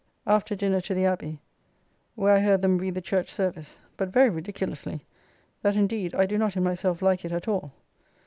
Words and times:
After 0.25 0.55
dinner 0.55 0.81
to 0.81 0.95
the 0.95 1.05
Abbey, 1.05 1.43
where 2.15 2.33
I 2.33 2.39
heard 2.39 2.63
them 2.63 2.79
read 2.79 2.95
the 2.95 3.01
church 3.01 3.29
service, 3.31 3.77
but 3.97 4.09
very 4.09 4.31
ridiculously, 4.31 5.05
that 5.61 5.75
indeed 5.75 6.15
I 6.15 6.25
do 6.25 6.39
not 6.39 6.57
in 6.57 6.63
myself 6.63 7.03
like 7.03 7.23
it 7.23 7.31
at 7.31 7.47
all. 7.47 7.71